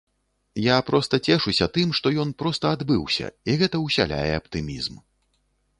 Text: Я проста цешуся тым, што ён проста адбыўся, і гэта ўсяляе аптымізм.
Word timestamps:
Я 0.61 0.77
проста 0.87 1.19
цешуся 1.29 1.67
тым, 1.77 1.93
што 1.99 2.07
ён 2.23 2.33
проста 2.41 2.65
адбыўся, 2.77 3.27
і 3.53 3.63
гэта 3.65 3.85
ўсяляе 3.87 4.31
аптымізм. 4.39 4.95